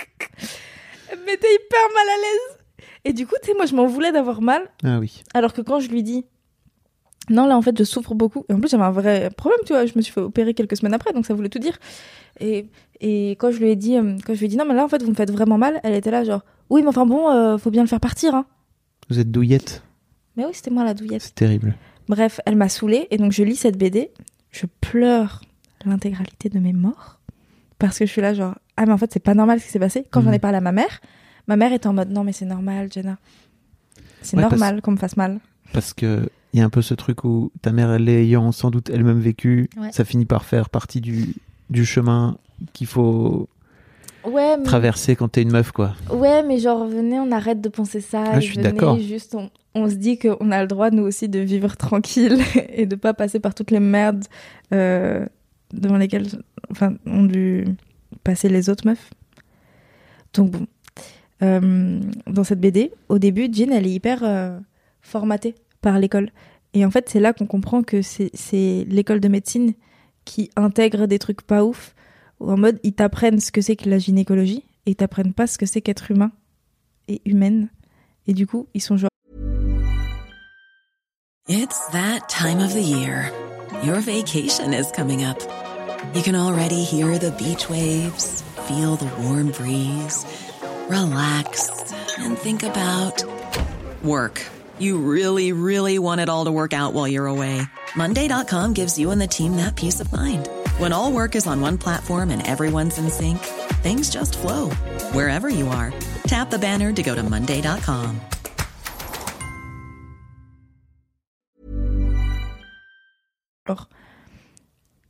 elle 1.11 1.19
me 1.19 1.25
mettait 1.25 1.53
hyper 1.53 1.87
mal 1.93 2.09
à 2.09 2.17
l'aise. 2.17 2.57
Et 3.05 3.13
du 3.13 3.25
coup, 3.25 3.35
tu 3.41 3.51
sais, 3.51 3.55
moi, 3.55 3.65
je 3.65 3.75
m'en 3.75 3.85
voulais 3.85 4.11
d'avoir 4.11 4.41
mal. 4.41 4.69
Ah 4.83 4.99
oui. 4.99 5.23
Alors 5.33 5.53
que 5.53 5.61
quand 5.61 5.79
je 5.79 5.89
lui 5.89 6.03
dis, 6.03 6.25
non, 7.29 7.45
là, 7.47 7.57
en 7.57 7.61
fait, 7.61 7.77
je 7.77 7.83
souffre 7.83 8.13
beaucoup. 8.15 8.45
Et 8.49 8.53
en 8.53 8.59
plus, 8.59 8.69
j'avais 8.69 8.83
un 8.83 8.91
vrai 8.91 9.29
problème, 9.35 9.59
tu 9.65 9.73
vois. 9.73 9.85
Je 9.85 9.93
me 9.95 10.01
suis 10.01 10.11
fait 10.13 10.21
opérer 10.21 10.53
quelques 10.53 10.77
semaines 10.77 10.93
après, 10.93 11.13
donc 11.13 11.25
ça 11.25 11.33
voulait 11.33 11.49
tout 11.49 11.59
dire. 11.59 11.77
Et, 12.39 12.65
et 13.01 13.31
quand 13.31 13.51
je 13.51 13.59
lui 13.59 13.69
ai 13.69 13.75
dit, 13.75 13.97
euh, 13.97 14.17
quand 14.25 14.33
je 14.33 14.39
lui 14.39 14.45
ai 14.45 14.49
dit, 14.49 14.57
non, 14.57 14.65
mais 14.65 14.73
là, 14.73 14.83
en 14.83 14.87
fait, 14.87 15.01
vous 15.03 15.09
me 15.09 15.15
faites 15.15 15.31
vraiment 15.31 15.57
mal, 15.57 15.79
elle 15.83 15.93
était 15.93 16.11
là, 16.11 16.23
genre, 16.23 16.41
oui, 16.69 16.81
mais 16.81 16.87
enfin 16.89 17.05
bon, 17.05 17.29
euh, 17.29 17.57
faut 17.57 17.71
bien 17.71 17.81
le 17.83 17.87
faire 17.87 17.99
partir, 17.99 18.33
hein. 18.35 18.45
Vous 19.09 19.19
êtes 19.19 19.31
douillette. 19.31 19.83
Mais 20.37 20.45
oui, 20.45 20.51
c'était 20.53 20.71
moi 20.71 20.83
la 20.83 20.93
douillette. 20.93 21.21
C'est 21.23 21.35
terrible. 21.35 21.75
Bref, 22.07 22.39
elle 22.45 22.55
m'a 22.55 22.69
saoulée, 22.69 23.07
et 23.11 23.17
donc 23.17 23.31
je 23.31 23.43
lis 23.43 23.55
cette 23.55 23.77
BD, 23.77 24.11
je 24.51 24.65
pleure 24.81 25.41
l'intégralité 25.85 26.49
de 26.49 26.59
mes 26.59 26.73
morts, 26.73 27.19
parce 27.77 27.99
que 27.99 28.05
je 28.05 28.11
suis 28.11 28.21
là, 28.21 28.33
genre, 28.33 28.55
ah, 28.77 28.85
mais 28.85 28.93
en 28.93 28.97
fait, 28.97 29.11
c'est 29.11 29.19
pas 29.19 29.33
normal 29.33 29.59
ce 29.59 29.65
qui 29.65 29.71
s'est 29.71 29.79
passé. 29.79 30.05
Quand 30.09 30.21
j'en 30.21 30.31
ai 30.31 30.35
Mhm. 30.35 30.39
parlé 30.39 30.57
à 30.57 30.61
ma 30.61 30.71
mère, 30.71 31.01
ma 31.47 31.55
mère 31.57 31.73
était 31.73 31.87
en 31.87 31.93
mode, 31.93 32.09
non, 32.11 32.23
mais 32.23 32.31
c'est 32.33 32.45
normal, 32.45 32.89
Jenna. 32.91 33.17
C'est 34.21 34.35
Ouais, 34.37 34.43
parce- 34.43 34.53
normal 34.59 34.81
qu'on 34.81 34.91
me 34.91 34.97
fasse 34.97 35.17
mal. 35.17 35.39
Parce 35.73 35.93
que 35.93 36.29
il 36.53 36.59
y 36.59 36.61
a 36.63 36.65
un 36.65 36.69
peu 36.69 36.81
ce 36.81 36.93
truc 36.95 37.23
où 37.25 37.51
ta 37.61 37.71
mère, 37.71 37.91
elle 37.91 38.05
l'ayant 38.05 38.51
sans 38.51 38.71
doute 38.71 38.89
elle-même 38.89 39.19
vécu, 39.19 39.69
Ouais. 39.77 39.91
ça 39.91 40.03
finit 40.03 40.25
par 40.25 40.45
faire 40.45 40.69
partie 40.69 40.99
du, 40.99 41.35
du 41.69 41.85
chemin 41.85 42.37
qu'il 42.73 42.87
faut 42.87 43.47
Ouais, 44.25 44.57
mais... 44.57 44.63
traverser 44.63 45.15
quand 45.15 45.29
t'es 45.29 45.43
une 45.43 45.51
meuf, 45.51 45.71
quoi. 45.71 45.93
Ouais, 46.11 46.43
mais 46.43 46.57
genre, 46.59 46.85
venez, 46.87 47.19
on 47.19 47.31
arrête 47.31 47.61
de 47.61 47.69
penser 47.69 48.01
ça. 48.01 48.23
Ah, 48.25 48.39
je 48.39 48.47
suis 48.47 48.57
d'accord. 48.57 48.97
Juste, 48.99 49.35
on, 49.35 49.49
on 49.75 49.87
se 49.89 49.93
dit 49.95 50.17
qu'on 50.17 50.51
a 50.51 50.61
le 50.61 50.67
droit, 50.67 50.89
nous 50.89 51.03
aussi, 51.03 51.29
de 51.29 51.39
vivre 51.39 51.77
tranquille 51.77 52.37
et 52.69 52.85
de 52.87 52.95
pas 52.95 53.13
passer 53.13 53.39
par 53.39 53.53
toutes 53.53 53.71
les 53.71 53.79
merdes 53.79 54.25
euh, 54.73 55.25
devant 55.71 55.97
lesquelles 55.97 56.27
enfin, 56.71 56.95
ont 57.05 57.23
dû 57.23 57.65
passer 58.23 58.49
les 58.49 58.69
autres 58.69 58.87
meufs. 58.87 59.09
Donc, 60.33 60.51
bon. 60.51 60.67
Euh, 61.41 62.01
dans 62.27 62.43
cette 62.43 62.59
BD, 62.59 62.91
au 63.07 63.19
début, 63.19 63.47
Jean, 63.53 63.71
elle 63.71 63.87
est 63.87 63.91
hyper 63.91 64.19
euh, 64.23 64.59
formatée 65.09 65.55
par 65.81 65.99
l'école. 65.99 66.29
Et 66.73 66.85
en 66.85 66.91
fait, 66.91 67.09
c'est 67.09 67.19
là 67.19 67.33
qu'on 67.33 67.47
comprend 67.47 67.83
que 67.83 68.01
c'est 68.01 68.85
l'école 68.87 69.19
de 69.19 69.27
médecine 69.27 69.73
qui 70.25 70.51
intègre 70.55 71.07
des 71.07 71.19
trucs 71.19 71.41
pas 71.41 71.63
ouf 71.63 71.95
ou 72.39 72.51
en 72.51 72.57
mode 72.57 72.79
ils 72.83 72.93
t'apprennent 72.93 73.39
ce 73.39 73.51
que 73.51 73.61
c'est 73.61 73.75
que 73.75 73.89
la 73.89 73.97
gynécologie 73.97 74.63
et 74.85 74.91
ils 74.91 74.95
t'apprennent 74.95 75.33
pas 75.33 75.47
ce 75.47 75.57
que 75.57 75.65
c'est 75.65 75.81
qu'être 75.81 76.11
humain 76.11 76.31
et 77.07 77.21
humaine 77.25 77.69
et 78.27 78.33
du 78.33 78.45
coup 78.45 78.67
ils 78.73 78.81
sont 78.81 78.97
genre 78.97 79.09
It's 81.47 81.87
that 81.93 82.29
time 82.29 82.59
of 82.59 82.73
the 82.73 82.83
year. 82.83 83.31
Your 83.83 83.99
vacation 84.01 84.71
is 84.71 84.91
coming 84.95 85.25
up. 85.25 85.41
You 86.13 86.21
can 86.21 86.35
already 86.35 86.83
hear 86.83 87.17
the 87.17 87.31
beach 87.31 87.67
waves, 87.69 88.43
feel 88.67 88.95
the 88.97 89.09
warm 89.23 89.49
breeze, 89.49 90.27
relax, 90.89 91.71
and 92.19 92.37
think 92.37 92.61
about 92.61 93.23
work. 94.03 94.41
You 94.79 94.97
really, 94.97 95.51
really 95.51 95.99
want 95.99 96.21
it 96.21 96.29
all 96.29 96.45
to 96.45 96.51
work 96.51 96.73
out 96.73 96.93
while 96.93 97.07
you're 97.07 97.27
away. 97.27 97.61
Monday.com 97.95 98.73
gives 98.73 98.97
you 98.97 99.11
and 99.11 99.21
the 99.21 99.27
team 99.27 99.55
that 99.57 99.75
peace 99.75 99.99
of 99.99 100.11
mind. 100.11 100.49
When 100.77 100.93
all 100.93 101.11
work 101.11 101.35
is 101.35 101.47
on 101.47 101.61
one 101.61 101.77
platform 101.77 102.29
and 102.29 102.45
everyone's 102.45 102.97
in 102.97 103.09
sync, 103.09 103.39
things 103.83 104.09
just 104.09 104.37
flow 104.37 104.69
wherever 105.11 105.49
you 105.49 105.67
are. 105.69 105.93
Tap 106.27 106.49
the 106.49 106.59
banner 106.59 106.91
to 106.93 107.03
go 107.03 107.15
to 107.15 107.23
Monday.com. 107.23 108.19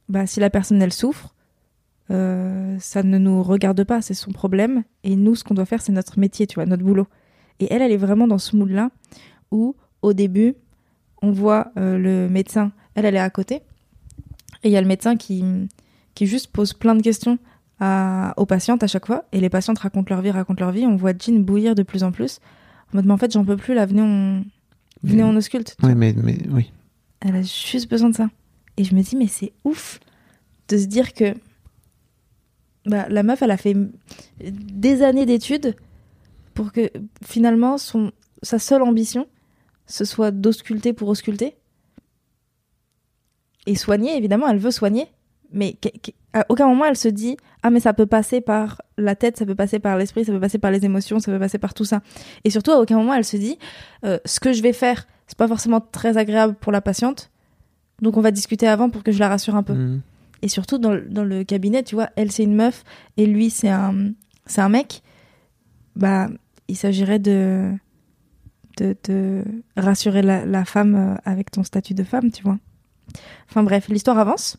bah 0.10 0.26
si 0.26 0.40
la 0.40 0.50
personne 0.50 0.82
elle 0.82 0.92
souffre 0.92 1.34
euh, 2.12 2.78
ça 2.80 3.04
ne 3.04 3.18
nous 3.18 3.44
regarde 3.44 3.84
pas 3.84 4.02
c'est 4.02 4.16
son 4.16 4.32
problème 4.32 4.84
et 5.04 5.16
nous 5.16 5.36
ce 5.36 5.44
qu'on 5.44 5.54
doit 5.54 5.66
faire 5.66 5.82
c'est 5.82 5.92
notre 5.92 6.20
métier 6.20 6.48
tu 6.48 6.56
vois 6.56 6.66
notre 6.66 6.84
boulot 6.84 7.08
et 7.60 7.72
elle 7.72 7.82
elle 7.82 7.92
est 7.92 7.98
vraiment 7.98 8.28
dans 8.28 8.40
ce 8.40 8.56
mood 8.56 8.70
là 8.70 8.90
où 9.52 9.76
au 10.02 10.14
début 10.14 10.56
on 11.22 11.32
voit 11.32 11.72
euh, 11.78 11.98
le 11.98 12.30
médecin. 12.30 12.72
Elle 12.96 13.06
elle 13.06 13.16
est 13.16 13.20
à 13.20 13.30
côté. 13.30 13.62
Et 14.64 14.70
il 14.70 14.72
y 14.72 14.78
a 14.78 14.82
le 14.82 14.88
médecin 14.88 15.16
qui 15.16 15.44
qui 16.16 16.26
juste 16.26 16.48
pose 16.48 16.74
plein 16.74 16.96
de 16.96 17.02
questions 17.02 17.38
à, 17.80 18.34
aux 18.38 18.46
patientes 18.46 18.84
à 18.84 18.88
chaque 18.88 19.06
fois. 19.06 19.26
Et 19.32 19.40
les 19.40 19.50
patientes 19.50 19.80
racontent 19.80 20.14
leur 20.14 20.22
vie 20.22 20.32
racontent 20.32 20.64
leur 20.64 20.72
vie. 20.72 20.86
On 20.86 20.96
voit 20.96 21.14
Jean 21.18 21.40
bouillir 21.40 21.76
de 21.76 21.84
plus 21.84 22.04
en 22.04 22.12
plus. 22.12 22.40
En 22.92 22.98
mode 22.98 23.06
mais 23.06 23.14
en 23.14 23.18
fait 23.18 23.32
j'en 23.32 23.46
peux 23.46 23.58
plus 23.58 23.74
là 23.74 23.86
venez 23.86 24.02
on 24.02 24.44
venez 25.04 25.24
on 25.24 25.36
ausculte 25.36 25.78
Oui, 25.84 25.96
mais, 25.96 26.14
mais 26.14 26.38
oui. 26.50 26.72
elle 27.22 27.36
a 27.36 27.42
juste 27.42 27.90
besoin 27.90 28.10
de 28.10 28.16
ça. 28.16 28.30
Et 28.78 28.86
je 28.86 28.96
me 28.96 29.02
dis, 29.02 29.18
mais 29.18 29.28
c'est 29.28 29.52
ouf 29.66 30.00
de 30.70 30.78
se 30.78 30.86
dire 30.86 31.14
que 31.14 31.34
bah, 32.86 33.08
la 33.10 33.24
meuf, 33.24 33.42
elle 33.42 33.52
a 33.52 33.58
fait 33.58 33.76
des 34.40 35.04
années 35.04 35.26
d'études 35.26 35.76
pour 36.54 36.72
que 36.72 36.90
finalement 37.24 37.78
son, 37.78 38.14
sa 38.42 38.58
seule 38.58 38.82
ambition, 38.82 39.28
ce 39.90 40.06
soit 40.06 40.32
d'ausculter 40.32 40.94
pour 40.94 41.10
ausculter. 41.10 41.56
Et 43.66 43.76
soigner, 43.76 44.16
évidemment, 44.18 44.48
elle 44.48 44.58
veut 44.58 44.72
soigner. 44.72 45.08
Mais 45.52 45.78
à 46.34 46.46
aucun 46.50 46.68
moment 46.68 46.86
elle 46.86 46.96
se 46.96 47.08
dit 47.08 47.36
ah 47.64 47.72
mais 47.72 47.80
ça 47.80 47.92
peut 47.96 48.06
passer 48.06 48.40
par 48.40 48.84
la 49.00 49.16
tête, 49.16 49.36
ça 49.38 49.48
peut 49.48 49.56
passer 49.56 49.80
par 49.80 49.98
l'esprit, 49.98 50.24
ça 50.24 50.32
peut 50.32 50.40
passer 50.40 50.60
par 50.60 50.70
les 50.70 50.86
émotions, 50.86 51.20
ça 51.20 51.32
peut 51.32 51.40
passer 51.40 51.58
par 51.58 51.74
tout 51.74 51.86
ça. 51.86 52.04
Et 52.44 52.52
surtout 52.52 52.70
à 52.70 52.80
aucun 52.80 52.98
moment 52.98 53.16
elle 53.16 53.26
se 53.26 53.36
dit 53.36 53.58
euh, 54.06 54.20
ce 54.26 54.40
que 54.40 54.54
je 54.54 54.62
vais 54.62 54.74
faire 54.74 55.08
c'est 55.26 55.38
pas 55.40 55.48
forcément 55.48 55.82
très 55.82 56.18
agréable 56.18 56.54
pour 56.54 56.72
la 56.72 56.82
patiente, 56.82 57.32
donc 58.00 58.16
on 58.16 58.22
va 58.22 58.30
discuter 58.30 58.68
avant 58.68 58.92
pour 58.92 59.02
que 59.02 59.12
je 59.12 59.18
la 59.18 59.28
rassure 59.28 59.56
un 59.56 59.64
peu. 59.64 59.74
Mhm. 59.74 60.02
Et 60.44 60.50
surtout 60.50 60.78
dans, 60.78 60.94
le- 60.94 61.10
dans 61.10 61.24
le 61.24 61.44
cabinet, 61.44 61.82
tu 61.82 61.96
vois, 61.96 62.12
elle 62.16 62.32
c'est 62.32 62.44
une 62.44 62.56
meuf 62.56 62.84
et 63.18 63.26
lui 63.26 63.50
c'est 63.50 63.70
un 63.70 64.12
c'est 64.46 64.62
un 64.62 64.70
mec. 64.70 65.02
Bah, 65.96 66.30
il 66.68 66.78
s'agirait 66.78 67.18
de, 67.20 67.72
de 68.80 68.96
de 69.06 69.44
rassurer 69.78 70.22
la, 70.22 70.46
la 70.46 70.66
femme 70.66 70.96
euh, 70.96 71.16
avec 71.26 71.52
ton 71.52 71.64
statut 71.64 71.94
de 71.94 72.04
femme, 72.04 72.32
tu 72.32 72.44
vois. 72.44 72.58
Enfin 73.50 73.64
bref, 73.64 73.88
l'histoire 73.90 74.18
avance. 74.18 74.58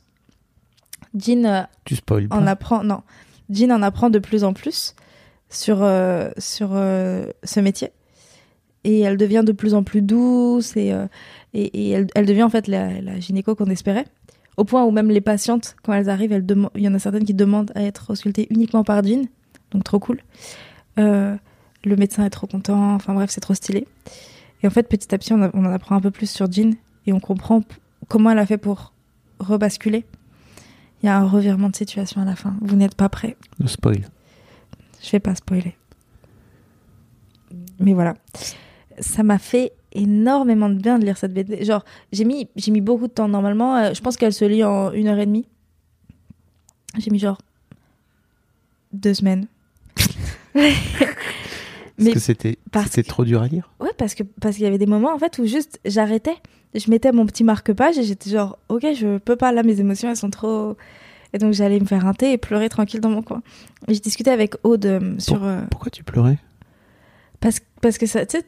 Jean 1.14 1.44
euh, 1.44 1.62
Tu 1.84 1.96
spoil 1.96 2.28
pas. 2.28 2.36
en 2.36 2.46
apprend 2.46 2.84
non, 2.84 3.02
Jean 3.48 3.70
en 3.70 3.82
apprend 3.82 4.10
de 4.10 4.18
plus 4.18 4.44
en 4.44 4.52
plus 4.52 4.94
sur 5.48 5.82
euh, 5.82 6.30
sur 6.38 6.70
euh, 6.72 7.26
ce 7.42 7.60
métier 7.60 7.90
et 8.84 9.00
elle 9.00 9.16
devient 9.16 9.42
de 9.44 9.52
plus 9.52 9.74
en 9.74 9.82
plus 9.82 10.02
douce 10.02 10.76
et, 10.76 10.92
euh, 10.92 11.06
et, 11.52 11.64
et 11.64 11.90
elle, 11.90 12.06
elle 12.14 12.26
devient 12.26 12.44
en 12.44 12.50
fait 12.50 12.66
la, 12.68 13.00
la 13.00 13.18
gynéco 13.20 13.54
qu'on 13.54 13.66
espérait. 13.66 14.06
Au 14.56 14.64
point 14.64 14.84
où 14.84 14.90
même 14.90 15.10
les 15.10 15.20
patientes, 15.20 15.76
quand 15.82 15.92
elles 15.92 16.08
arrivent, 16.08 16.32
elles 16.32 16.46
il 16.74 16.82
y 16.82 16.88
en 16.88 16.94
a 16.94 16.98
certaines 16.98 17.24
qui 17.24 17.34
demandent 17.34 17.72
à 17.74 17.82
être 17.82 18.10
auscultées 18.10 18.46
uniquement 18.50 18.84
par 18.84 19.02
Jean. 19.02 19.26
Donc 19.70 19.84
trop 19.84 19.98
cool. 19.98 20.20
Le 21.84 21.96
médecin 21.96 22.24
est 22.24 22.30
trop 22.30 22.46
content. 22.46 22.94
Enfin 22.94 23.14
bref, 23.14 23.30
c'est 23.30 23.40
trop 23.40 23.54
stylé. 23.54 23.86
Et 24.62 24.66
en 24.66 24.70
fait, 24.70 24.84
petit 24.88 25.14
à 25.14 25.18
petit, 25.18 25.32
on, 25.32 25.42
a- 25.42 25.50
on 25.54 25.64
en 25.64 25.72
apprend 25.72 25.96
un 25.96 26.00
peu 26.00 26.10
plus 26.10 26.30
sur 26.30 26.50
Jean 26.50 26.74
et 27.06 27.12
on 27.12 27.20
comprend 27.20 27.62
comment 28.08 28.30
elle 28.30 28.38
a 28.38 28.46
fait 28.46 28.58
pour 28.58 28.92
rebasculer. 29.38 30.04
Il 31.02 31.06
y 31.06 31.08
a 31.08 31.16
un 31.16 31.24
revirement 31.26 31.70
de 31.70 31.76
situation 31.76 32.20
à 32.20 32.24
la 32.26 32.36
fin. 32.36 32.54
Vous 32.60 32.76
n'êtes 32.76 32.94
pas 32.94 33.08
prêts. 33.08 33.36
Le 33.58 33.66
spoil. 33.68 34.02
Je 35.02 35.10
vais 35.12 35.20
pas 35.20 35.34
spoiler. 35.34 35.74
Mais 37.78 37.94
voilà. 37.94 38.14
Ça 38.98 39.22
m'a 39.22 39.38
fait 39.38 39.72
énormément 39.92 40.68
de 40.68 40.74
bien 40.74 40.98
de 40.98 41.06
lire 41.06 41.16
cette 41.16 41.32
BD. 41.32 41.64
Genre, 41.64 41.82
j'ai 42.12 42.24
mis, 42.26 42.48
j'ai 42.56 42.70
mis 42.70 42.82
beaucoup 42.82 43.06
de 43.06 43.12
temps. 43.12 43.28
Normalement, 43.28 43.76
euh, 43.76 43.94
je 43.94 44.00
pense 44.02 44.18
qu'elle 44.18 44.34
se 44.34 44.44
lit 44.44 44.62
en 44.62 44.92
une 44.92 45.06
heure 45.08 45.18
et 45.18 45.24
demie. 45.26 45.46
J'ai 46.98 47.10
mis 47.10 47.18
genre 47.18 47.38
deux 48.92 49.14
semaines. 49.14 49.46
Parce 52.02 52.08
Mais 52.08 52.12
que 52.14 52.88
c'était 52.90 53.08
trop 53.08 53.24
dur 53.24 53.42
à 53.42 53.46
lire. 53.48 53.70
Ouais, 53.80 53.90
parce 53.98 54.14
que 54.14 54.22
parce 54.22 54.56
qu'il 54.56 54.64
y 54.64 54.68
avait 54.68 54.78
des 54.78 54.86
moments 54.86 55.12
en 55.14 55.18
fait 55.18 55.38
où 55.38 55.44
juste 55.46 55.78
j'arrêtais, 55.84 56.36
je 56.74 56.90
mettais 56.90 57.12
mon 57.12 57.26
petit 57.26 57.44
marque-page 57.44 57.98
et 57.98 58.02
j'étais 58.04 58.30
genre 58.30 58.58
ok 58.68 58.86
je 58.94 59.18
peux 59.18 59.36
pas 59.36 59.52
là 59.52 59.62
mes 59.62 59.80
émotions 59.80 60.08
elles 60.08 60.16
sont 60.16 60.30
trop 60.30 60.76
et 61.32 61.38
donc 61.38 61.52
j'allais 61.52 61.78
me 61.78 61.84
faire 61.84 62.06
un 62.06 62.14
thé 62.14 62.32
et 62.32 62.38
pleurer 62.38 62.68
tranquille 62.68 63.00
dans 63.00 63.10
mon 63.10 63.22
coin. 63.22 63.42
Et 63.88 63.94
J'ai 63.94 64.00
discuté 64.00 64.30
avec 64.30 64.54
Aude 64.64 64.86
euh, 64.86 65.14
sur 65.18 65.44
euh, 65.44 65.60
Pourquoi 65.70 65.90
tu 65.90 66.02
pleurais? 66.02 66.38
parce 67.40 67.58
parce 67.82 67.98
que 67.98 68.06
ça 68.06 68.24
tu 68.26 68.38
sais 68.38 68.44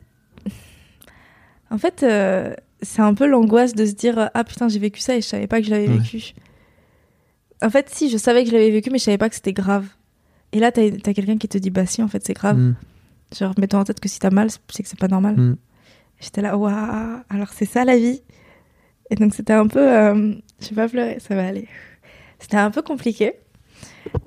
en 1.71 1.79
fait 1.79 2.03
euh, 2.03 2.55
c'est 2.83 3.03
un 3.03 3.15
peu 3.15 3.27
l'angoisse 3.27 3.75
de 3.75 3.87
se 3.87 3.93
dire 3.93 4.31
ah 4.35 4.45
putain 4.45 4.69
j'ai 4.69 4.79
vécu 4.79 5.01
ça 5.01 5.15
et 5.17 5.21
je 5.21 5.27
savais 5.27 5.47
pas 5.47 5.61
que 5.61 5.67
je 5.67 5.71
l'avais 5.71 5.89
Ouais. 5.89 5.99
vécu. 5.99 6.35
En 7.63 7.71
fait 7.71 7.89
si 7.91 8.09
je 8.11 8.17
savais 8.17 8.43
que 8.45 8.51
je 8.51 8.55
l'avais 8.55 8.71
vécu 8.71 8.91
mais 8.91 8.99
je 8.99 9.05
savais 9.05 9.19
pas 9.19 9.29
que 9.29 9.35
c'était 9.35 9.53
grave. 9.53 9.87
Et 10.53 10.59
là 10.59 10.71
t'as 10.73 10.83
as, 10.83 11.15
quelqu'un 11.15 11.39
qui 11.39 11.49
te 11.49 11.59
dit 11.59 11.71
bah 11.71 11.87
si 11.87 12.03
en 12.03 12.09
fait 12.09 12.25
c'est 12.27 12.35
grave. 12.35 12.59
Mm. 12.59 12.75
Genre 13.37 13.55
mets-toi 13.59 13.81
en 13.81 13.85
tête 13.85 14.01
que 14.01 14.09
si 14.09 14.19
t'as 14.19 14.31
mal 14.31 14.49
c'est 14.51 14.83
que 14.83 14.89
c'est 14.89 14.99
pas 14.99 15.09
normal. 15.09 15.37
Mm. 15.37 15.57
J'étais 16.21 16.43
là, 16.43 16.57
waouh, 16.57 17.21
alors 17.31 17.49
c'est 17.53 17.65
ça 17.65 17.85
la 17.85 17.97
vie. 17.97 18.23
Et 19.11 19.15
donc 19.17 19.35
c'était 19.35 19.53
un 19.53 19.67
peu, 19.67 19.81
euh, 19.81 20.35
je 20.61 20.69
vais 20.71 20.75
pas 20.77 20.89
pleurer, 20.89 21.19
ça 21.21 21.35
va 21.35 21.47
aller. 21.47 21.67
C'était 22.39 22.57
un 22.59 22.71
peu 22.71 22.83
compliqué. 22.83 23.35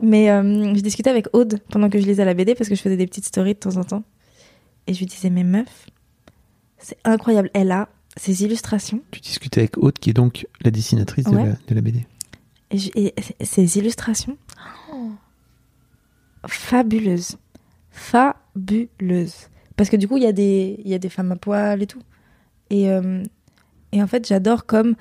Mais 0.02 0.30
euh, 0.30 0.74
je 0.76 0.82
discutais 0.82 1.10
avec 1.10 1.28
Aude 1.34 1.60
pendant 1.70 1.90
que 1.90 2.00
je 2.00 2.06
lisais 2.06 2.26
la 2.26 2.34
BD 2.34 2.56
parce 2.56 2.70
que 2.70 2.76
je 2.76 2.82
faisais 2.82 2.98
des 2.98 3.08
petites 3.08 3.26
stories 3.26 3.54
de 3.56 3.60
temps 3.60 3.78
en 3.78 3.84
temps. 3.84 4.04
Et 4.88 4.94
je 4.94 5.00
lui 5.00 5.06
disais, 5.06 5.30
mais 5.30 5.44
meuf, 5.44 5.88
c'est 6.78 6.98
incroyable. 7.04 7.50
Elle 7.54 7.72
a 7.72 7.90
ses 8.18 8.44
illustrations 8.44 9.02
Tu 9.12 9.20
discutais 9.20 9.62
avec 9.62 9.78
Aude, 9.78 9.98
qui 10.00 10.10
est 10.12 10.14
donc 10.14 10.48
la 10.64 10.72
dessinatrice 10.72 11.26
de, 11.26 11.36
la, 11.36 11.44
de 11.68 11.76
la 11.76 11.82
BD. 11.82 12.06
et, 12.72 12.78
je- 12.78 12.92
et 12.96 13.14
ses 13.44 13.78
illustrations 13.78 14.38
fabuleuses. 16.48 17.38
Fabuleuses. 17.92 18.45
Parce 19.76 19.90
que 19.90 19.98
du 19.98 20.08
coup, 20.08 20.18
il 20.18 20.24
y, 20.24 20.28
a 20.28 20.32
des- 20.32 20.80
y 20.86 20.94
a 20.94 21.00
des 21.00 21.10
femmes 21.10 21.32
à 21.32 21.36
poil 21.36 21.82
et 21.82 21.88
tout. 21.88 22.02
Et, 22.70 22.90
euh, 22.90 23.24
et 23.92 24.02
en 24.02 24.08
fait, 24.08 24.28
j'adore 24.28 24.66
comme. 24.66 24.96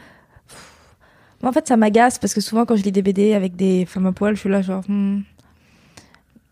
Moi, 1.42 1.50
en 1.50 1.52
fait, 1.52 1.68
ça 1.68 1.76
m'agace 1.76 2.18
parce 2.18 2.32
que 2.34 2.40
souvent, 2.40 2.64
quand 2.64 2.75
je 2.76 2.82
lis 2.82 2.92
des 2.92 3.02
BD 3.02 3.34
avec 3.34 3.54
des 3.56 3.84
femmes 3.84 4.06
à 4.06 4.12
poil, 4.12 4.34
je 4.34 4.40
suis 4.40 4.49
là, 4.49 4.62
genre. 4.62 4.82
hmm, 4.88 5.20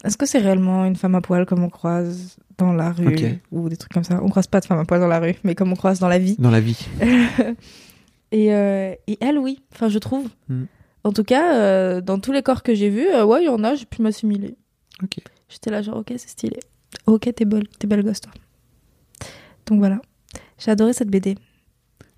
Est-ce 0.04 0.16
que 0.16 0.26
c'est 0.26 0.38
réellement 0.38 0.85
une 0.85 0.97
femme 0.97 1.14
à 1.14 1.21
poil 1.21 1.47
comme 1.47 1.62
on 1.64 1.71
croise 1.71 2.37
dans 2.59 2.73
la 2.73 2.92
rue. 2.92 3.06
Ou 3.50 3.68
des 3.68 3.76
trucs 3.76 3.92
comme 3.92 4.04
ça? 4.04 4.21
On 4.23 4.28
croise 4.28 4.47
pas 4.47 4.61
de 4.61 4.66
femmes 4.66 4.78
à 4.78 4.85
poil 4.85 5.00
dans 5.00 5.06
la 5.09 5.18
rue, 5.21 5.35
mais 5.44 5.54
comme 5.54 5.73
on 5.73 5.76
croise 5.76 5.99
dans 5.99 6.09
la 6.09 6.18
vie. 6.18 6.37
Dans 6.38 6.50
la 6.50 6.61
vie. 6.61 6.87
et, 8.32 8.54
euh, 8.54 8.94
et 9.06 9.18
elle, 9.21 9.38
oui. 9.38 9.61
Enfin, 9.73 9.88
je 9.88 9.99
trouve. 9.99 10.28
Mm. 10.49 10.64
En 11.04 11.12
tout 11.12 11.25
cas, 11.25 11.56
euh, 11.56 12.00
dans 12.00 12.18
tous 12.21 12.32
les 12.32 12.42
corps 12.42 12.62
que 12.62 12.75
j'ai 12.75 12.88
vus, 12.90 13.09
ouais, 13.25 13.42
il 13.42 13.47
y 13.47 13.49
en 13.49 13.64
a, 13.64 13.75
j'ai 13.75 13.87
pu 13.87 14.02
m'assimiler. 14.02 14.56
Ok. 15.02 15.16
J'étais 15.49 15.71
là, 15.71 15.82
genre, 15.82 15.97
ok, 15.99 16.09
c'est 16.16 16.28
stylé. 16.28 16.61
Ok, 17.07 17.29
t'es 17.35 17.45
belle, 17.45 17.67
t'es 17.79 17.87
belle 17.87 18.03
gosse, 18.03 18.21
toi. 18.21 18.33
Donc 19.67 19.79
voilà. 19.79 20.01
J'ai 20.59 20.71
adoré 20.71 20.93
cette 20.93 21.09
BD. 21.09 21.37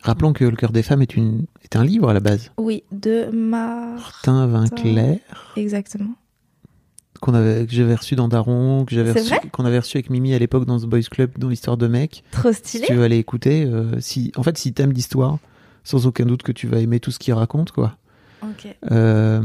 Rappelons 0.03 0.33
que 0.35 0.45
Le 0.45 0.57
cœur 0.57 0.73
des 0.73 0.83
femmes 0.83 1.01
est, 1.03 1.17
une, 1.17 1.47
est 1.63 1.77
un 1.77 1.85
livre 1.85 2.11
à 2.11 2.13
la 2.13 2.21
base. 2.21 2.51
Oui, 2.59 2.83
de 2.93 3.27
Martin. 3.33 4.47
Vinclair, 4.47 5.19
Exactement. 5.57 6.15
qu'on 7.21 7.33
avait, 7.33 7.65
que 7.67 7.73
j'avais 7.73 7.95
reçu 7.95 8.15
dans 8.15 8.29
Daron, 8.29 8.85
que 8.85 8.95
j'avais 8.95 9.13
C'est 9.15 9.21
reçu, 9.21 9.31
vrai 9.35 9.49
qu'on 9.51 9.65
avait 9.65 9.79
reçu 9.79 9.97
avec 9.97 10.11
Mimi 10.11 10.35
à 10.35 10.39
l'époque 10.39 10.67
dans 10.67 10.79
The 10.79 10.85
Boys 10.85 11.03
Club, 11.11 11.39
dans 11.39 11.49
l'histoire 11.49 11.79
de 11.79 11.87
mec. 11.87 12.23
Trop 12.33 12.53
Si 12.53 12.59
stylé. 12.59 12.85
tu 12.87 12.95
veux 12.95 13.03
aller 13.05 13.17
écouter, 13.17 13.65
euh, 13.65 13.99
si, 14.01 14.31
en 14.37 14.43
fait, 14.43 14.59
si 14.59 14.75
t'aimes 14.75 14.93
l'histoire, 14.93 15.39
sans 15.85 16.07
aucun 16.07 16.27
doute 16.27 16.43
que 16.43 16.53
tu 16.53 16.67
vas 16.67 16.81
aimer 16.81 17.01
tout 17.01 17.11
ce 17.11 17.19
qu'il 17.19 17.33
raconte, 17.33 17.73
quoi. 17.73 17.97
Ok. 18.43 18.77
Euh, 18.91 19.41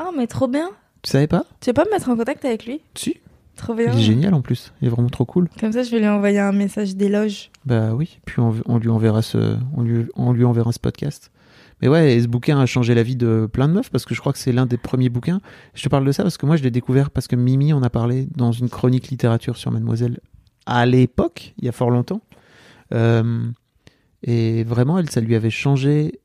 Oh, 0.00 0.12
mais 0.16 0.26
trop 0.26 0.48
bien. 0.48 0.70
tu 1.02 1.10
savais 1.10 1.26
pas? 1.26 1.44
Tu 1.60 1.68
veux 1.68 1.74
pas 1.74 1.84
me 1.84 1.90
mettre 1.90 2.08
en 2.08 2.16
contact 2.16 2.46
avec 2.46 2.64
lui? 2.64 2.80
Si. 2.94 3.16
Trop 3.58 3.74
Il 3.76 3.82
est 3.82 3.98
génial 3.98 4.32
en 4.32 4.40
plus. 4.40 4.72
Il 4.80 4.88
est 4.88 4.90
vraiment 4.90 5.08
trop 5.08 5.26
cool. 5.26 5.48
Comme 5.60 5.72
ça, 5.72 5.82
je 5.82 5.90
vais 5.90 5.98
lui 5.98 6.08
envoyer 6.08 6.38
un 6.38 6.52
message 6.52 6.96
d'éloge. 6.96 7.50
Bah 7.66 7.92
oui. 7.94 8.18
Puis 8.24 8.40
on, 8.40 8.54
on 8.66 8.78
lui 8.78 8.88
enverra 8.88 9.20
ce, 9.20 9.56
on 9.76 9.82
lui, 9.82 10.06
on 10.16 10.32
lui 10.32 10.44
enverra 10.44 10.72
ce 10.72 10.78
podcast. 10.78 11.30
Mais 11.82 11.88
ouais, 11.88 12.14
et 12.14 12.22
ce 12.22 12.28
bouquin 12.28 12.58
a 12.58 12.66
changé 12.66 12.94
la 12.94 13.02
vie 13.02 13.16
de 13.16 13.48
plein 13.52 13.68
de 13.68 13.74
meufs 13.74 13.90
parce 13.90 14.04
que 14.04 14.14
je 14.14 14.20
crois 14.20 14.32
que 14.32 14.38
c'est 14.38 14.52
l'un 14.52 14.66
des 14.66 14.78
premiers 14.78 15.10
bouquins. 15.10 15.40
Je 15.74 15.82
te 15.82 15.88
parle 15.88 16.04
de 16.04 16.12
ça 16.12 16.22
parce 16.22 16.38
que 16.38 16.46
moi 16.46 16.56
je 16.56 16.62
l'ai 16.62 16.72
découvert 16.72 17.10
parce 17.10 17.28
que 17.28 17.36
Mimi 17.36 17.72
en 17.72 17.82
a 17.82 17.90
parlé 17.90 18.26
dans 18.34 18.50
une 18.50 18.68
chronique 18.68 19.08
littérature 19.08 19.56
sur 19.56 19.70
Mademoiselle 19.70 20.18
à 20.68 20.84
l'époque, 20.84 21.54
il 21.58 21.64
y 21.64 21.68
a 21.68 21.72
fort 21.72 21.90
longtemps. 21.90 22.20
Euh, 22.92 23.48
et 24.22 24.64
vraiment, 24.64 24.98
elle, 24.98 25.08
ça 25.08 25.20
lui 25.20 25.34
avait 25.34 25.50
changé 25.50 26.20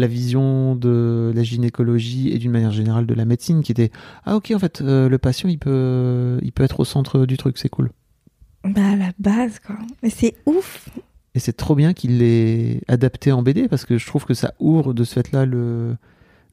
la 0.00 0.06
vision 0.06 0.76
de 0.76 1.32
la 1.34 1.42
gynécologie 1.42 2.30
et 2.30 2.38
d'une 2.38 2.50
manière 2.52 2.72
générale 2.72 3.06
de 3.06 3.14
la 3.14 3.24
médecine 3.24 3.62
qui 3.62 3.72
était 3.72 3.90
ah 4.24 4.36
ok 4.36 4.52
en 4.54 4.58
fait 4.58 4.80
euh, 4.80 5.08
le 5.08 5.18
patient 5.18 5.48
il 5.48 5.58
peut 5.58 6.38
il 6.42 6.52
peut 6.52 6.62
être 6.64 6.80
au 6.80 6.84
centre 6.84 7.26
du 7.26 7.36
truc 7.36 7.58
c'est 7.58 7.68
cool 7.68 7.90
Bah, 8.64 8.90
à 8.92 8.96
la 8.96 9.12
base, 9.18 9.58
quoi. 9.60 9.76
Mais 10.02 10.10
c'est 10.10 10.34
ouf. 10.46 10.88
et 11.34 11.38
c'est 11.38 11.52
trop 11.56 11.74
bien 11.74 11.92
qu'il 11.92 12.18
l'ait 12.18 12.80
adapté 12.88 13.30
en 13.32 13.42
BD 13.42 13.68
parce 13.68 13.84
que 13.84 13.98
je 13.98 14.06
trouve 14.06 14.24
que 14.24 14.34
ça 14.34 14.54
ouvre 14.58 14.92
de 14.94 15.04
ce 15.04 15.14
fait-là 15.14 15.46
le, 15.46 15.96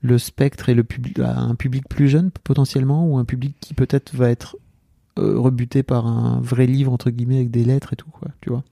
le 0.01 0.17
spectre 0.17 0.69
et 0.69 0.73
le 0.75 0.83
public 0.83 1.19
à 1.19 1.39
un 1.39 1.55
public 1.55 1.87
plus 1.89 2.09
jeune 2.09 2.29
potentiellement 2.43 3.07
ou 3.07 3.17
un 3.17 3.25
public 3.25 3.55
qui 3.59 3.73
peut-être 3.73 4.13
va 4.15 4.29
être 4.29 4.57
euh, 5.19 5.37
rebuté 5.39 5.83
par 5.83 6.05
un 6.07 6.39
vrai 6.41 6.65
livre 6.67 6.91
entre 6.91 7.09
guillemets 7.09 7.37
avec 7.37 7.51
des 7.51 7.63
lettres 7.63 7.93
et 7.93 7.95
tout 7.95 8.09
quoi, 8.11 8.27
tu 8.41 8.49
vois. 8.49 8.63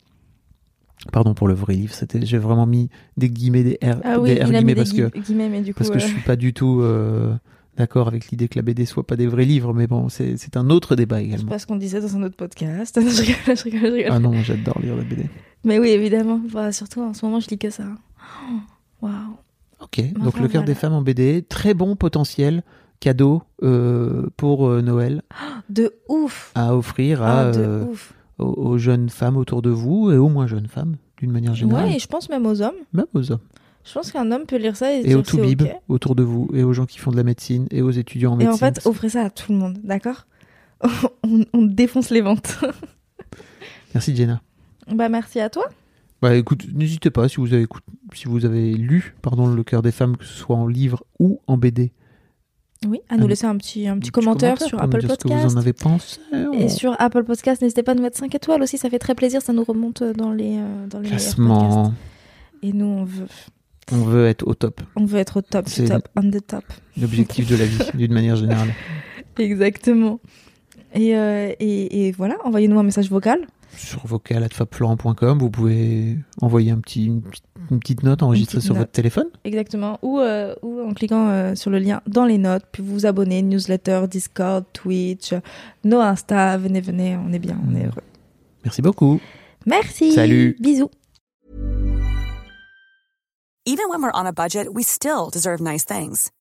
Pardon 1.11 1.33
pour 1.33 1.47
le 1.47 1.53
vrai 1.55 1.73
livre, 1.73 1.93
c'était 1.93 2.23
j'ai 2.25 2.37
vraiment 2.37 2.65
mis 2.67 2.89
des 3.17 3.29
guillemets 3.29 3.63
des 3.63 3.79
R, 3.83 3.97
Ah 4.03 4.19
oui, 4.19 4.35
des 4.35 4.43
R 4.43 4.49
guillemets 4.51 4.61
des 4.73 4.75
parce 4.75 4.93
que 4.93 5.09
gui- 5.09 5.21
guillemets, 5.21 5.49
mais 5.49 5.61
du 5.61 5.73
coup. 5.73 5.79
parce 5.79 5.89
que 5.89 5.97
je 5.99 6.05
euh, 6.05 6.09
suis 6.09 6.21
pas 6.21 6.35
du 6.35 6.53
tout 6.53 6.81
euh, 6.81 7.33
d'accord 7.77 8.07
avec 8.07 8.29
l'idée 8.29 8.47
que 8.47 8.57
la 8.57 8.61
BD 8.61 8.85
soit 8.85 9.05
pas 9.07 9.15
des 9.15 9.25
vrais 9.25 9.45
livres 9.45 9.73
mais 9.73 9.87
bon, 9.87 10.09
c'est 10.09 10.37
c'est 10.37 10.57
un 10.57 10.69
autre 10.69 10.95
débat 10.95 11.21
également. 11.21 11.49
pas 11.49 11.57
ce 11.59 11.65
qu'on 11.65 11.75
disait 11.75 12.01
dans 12.01 12.15
un 12.17 12.23
autre 12.23 12.35
podcast. 12.35 12.99
je 13.01 13.21
rigole, 13.21 13.57
je 13.57 13.63
rigole, 13.63 13.79
je 13.89 13.93
rigole. 13.95 14.11
Ah 14.11 14.19
non, 14.19 14.33
j'adore 14.43 14.79
lire 14.81 14.95
la 14.95 15.03
BD. 15.03 15.25
Mais 15.63 15.79
oui, 15.79 15.89
évidemment. 15.89 16.39
Bah, 16.53 16.71
surtout 16.71 17.01
en 17.01 17.13
ce 17.15 17.25
moment, 17.25 17.39
je 17.39 17.47
lis 17.49 17.57
que 17.57 17.69
ça. 17.71 17.83
Oh, 18.49 19.05
Waouh. 19.07 19.13
Ok, 19.81 19.99
Enfin, 20.15 20.25
donc 20.25 20.35
le 20.35 20.41
cœur 20.41 20.61
voilà. 20.61 20.65
des 20.67 20.75
femmes 20.75 20.93
en 20.93 21.01
BD, 21.01 21.43
très 21.49 21.73
bon 21.73 21.95
potentiel 21.95 22.61
cadeau 22.99 23.41
euh, 23.63 24.27
pour 24.37 24.67
euh, 24.69 24.81
Noël 24.83 25.23
De 25.69 25.95
ouf. 26.07 26.51
à 26.53 26.75
offrir 26.75 27.23
à, 27.23 27.47
Ah, 27.47 27.51
de 27.51 27.59
euh, 27.59 27.85
ouf. 27.85 28.13
Aux, 28.41 28.53
aux 28.71 28.77
jeunes 28.77 29.09
femmes 29.09 29.37
autour 29.37 29.61
de 29.61 29.69
vous 29.69 30.11
et 30.11 30.17
aux 30.17 30.29
moins 30.29 30.47
jeunes 30.47 30.67
femmes 30.67 30.95
d'une 31.17 31.31
manière 31.31 31.53
générale, 31.55 31.85
Ouais, 31.89 31.95
et 31.95 31.99
je 31.99 32.07
pense 32.07 32.29
même 32.29 32.45
aux 32.45 32.61
hommes. 32.61 32.75
même 32.93 33.05
aux 33.13 33.31
hommes 33.31 33.39
Je 33.83 33.93
pense 33.93 34.11
qu'un 34.11 34.31
homme 34.31 34.45
peut 34.45 34.57
lire 34.57 34.75
ça 34.75 34.93
et, 34.93 35.01
et 35.11 35.15
aux 35.15 35.21
dire 35.21 35.31
toubibs 35.31 35.61
ok. 35.61 35.75
autour 35.89 36.15
de 36.15 36.23
vous 36.23 36.49
et 36.53 36.63
aux 36.63 36.73
gens 36.73 36.85
qui 36.85 36.97
font 36.97 37.11
de 37.11 37.17
la 37.17 37.23
médecine 37.23 37.67
et 37.71 37.81
aux 37.81 37.91
étudiants 37.91 38.31
en 38.33 38.39
Et 38.39 38.45
médecine. 38.45 38.53
en 38.53 38.57
fait, 38.73 38.81
offrez 38.85 39.09
ça 39.09 39.23
à 39.25 39.29
tout 39.29 39.51
le 39.51 39.57
monde, 39.59 39.77
d'accord 39.83 40.25
on, 41.23 41.45
on 41.53 41.61
défonce 41.61 42.09
les 42.09 42.21
ventes. 42.21 42.57
Merci 43.93 44.15
Jenna. 44.15 44.41
bah, 44.91 45.09
merci 45.09 45.39
à 45.39 45.49
toi. 45.49 45.65
Bah 46.21 46.35
écoute, 46.35 46.65
n'hésitez 46.73 47.09
pas 47.09 47.27
si 47.27 47.37
vous 47.37 47.53
avez 47.53 47.65
si 48.13 48.25
vous 48.27 48.45
avez 48.45 48.73
lu 48.75 49.15
pardon 49.21 49.47
le 49.47 49.63
cœur 49.63 49.81
des 49.81 49.91
femmes 49.91 50.17
que 50.17 50.25
ce 50.25 50.33
soit 50.33 50.55
en 50.55 50.67
livre 50.67 51.03
ou 51.19 51.39
en 51.47 51.57
BD. 51.57 51.91
Oui, 52.87 52.99
à 53.09 53.17
nous 53.17 53.27
laisser 53.27 53.45
un 53.45 53.55
petit, 53.57 53.87
un 53.87 53.99
petit 53.99 54.09
commentaire, 54.09 54.59
sur 54.59 54.81
Apple 54.81 55.05
Podcast. 55.05 55.45
vous 55.47 55.55
en 55.55 55.59
avez 55.59 55.73
pensé. 55.73 56.19
Et 56.53 56.67
sur 56.67 56.95
Apple 56.99 57.23
Podcast, 57.23 57.61
n'hésitez 57.61 57.83
pas 57.83 57.91
à 57.91 57.95
nous 57.95 58.01
mettre 58.01 58.17
5 58.17 58.33
étoiles 58.33 58.63
aussi, 58.63 58.77
ça 58.79 58.89
fait 58.89 58.97
très 58.99 59.13
plaisir, 59.13 59.41
ça 59.41 59.53
nous 59.53 59.63
remonte 59.63 60.01
dans 60.03 60.31
les, 60.31 60.57
euh, 60.57 60.87
dans 60.87 60.99
les 60.99 61.09
classement. 61.09 61.93
Et 62.63 62.73
nous, 62.73 62.85
on 62.85 63.03
veut, 63.03 63.27
On 63.91 63.97
veut 63.97 64.25
être 64.27 64.47
au 64.47 64.55
top. 64.55 64.81
on 64.95 65.05
veut 65.05 65.19
être 65.19 65.37
au 65.37 65.41
top 65.41 65.65
C'est- 65.69 65.85
top, 65.89 66.07
on 66.15 66.29
the 66.31 66.45
top. 66.45 66.63
L'objectif 66.99 67.47
de 67.47 67.55
la 67.55 67.65
vie 67.65 67.77
d'une 67.93 68.13
manière 68.13 68.35
générale. 68.35 68.69
Exactement. 69.37 70.19
Et, 70.95 71.15
euh, 71.15 71.53
et, 71.59 72.07
et 72.07 72.11
voilà, 72.11 72.35
envoyez-nous 72.43 72.79
un 72.79 72.83
message 72.83 73.09
vocal. 73.09 73.45
Sur 73.75 74.05
vocal@fabflorent.com, 74.05 75.39
vous 75.39 75.49
pouvez 75.49 76.17
envoyer 76.41 76.71
un 76.71 76.79
petit, 76.79 77.05
une, 77.05 77.21
petite- 77.21 77.45
une 77.69 77.79
petite 77.79 78.03
note 78.03 78.21
enregistrée 78.23 78.57
petite 78.57 78.65
sur 78.65 78.73
note. 78.75 78.81
votre 78.81 78.91
téléphone. 78.91 79.27
Exactement. 79.43 79.97
Ou, 80.01 80.19
euh, 80.19 80.53
ou 80.61 80.81
en 80.81 80.93
cliquant 80.93 81.29
euh, 81.29 81.55
sur 81.55 81.69
le 81.71 81.79
lien 81.79 82.01
dans 82.07 82.25
les 82.25 82.37
notes, 82.37 82.63
puis 82.71 82.83
vous 82.83 82.93
vous 82.93 83.05
abonnez, 83.05 83.41
newsletter, 83.41 84.05
Discord, 84.09 84.65
Twitch, 84.73 85.33
nos 85.83 85.99
Insta, 85.99 86.57
venez, 86.57 86.81
venez, 86.81 87.15
on 87.17 87.31
est 87.33 87.39
bien, 87.39 87.57
on 87.69 87.75
est 87.75 87.85
heureux. 87.85 88.03
Merci 88.63 88.81
beaucoup. 88.81 89.19
Merci. 89.65 90.11
Salut. 90.13 90.55
Bisous. 90.59 90.89
Even 93.65 93.89
when 93.89 94.01
we're 94.01 94.11
on 94.13 94.25
a 94.25 94.33
budget, 94.33 94.67
we 94.73 94.83
still 94.83 95.29
deserve 95.31 95.61
nice 95.61 95.85
things. 95.85 96.31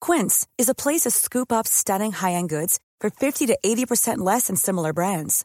Quince 0.00 0.46
is 0.58 0.68
a 0.68 0.74
place 0.74 1.00
to 1.02 1.10
scoop 1.10 1.50
up 1.50 1.66
stunning 1.66 2.12
high-end 2.12 2.48
goods 2.50 2.78
for 3.00 3.10
50 3.10 3.46
to 3.46 3.56
80% 3.64 4.18
less 4.18 4.46
than 4.48 4.54
similar 4.56 4.92
brands. 4.92 5.44